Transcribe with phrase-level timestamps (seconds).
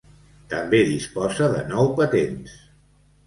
[0.53, 2.57] També disposa de nou patents.